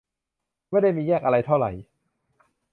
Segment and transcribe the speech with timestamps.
[0.69, 1.71] ไม่ได้มีแยกอะไรเท่าไหร่